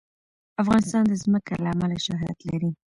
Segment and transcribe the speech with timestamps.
[0.61, 2.69] افغانستان د ځمکه له امله شهرت لري.